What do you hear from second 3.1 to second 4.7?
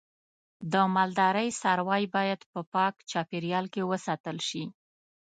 چاپیریال کې وساتل شي.